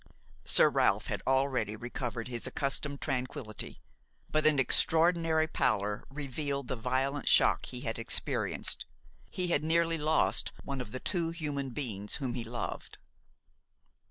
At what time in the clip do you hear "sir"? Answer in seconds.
0.45-0.67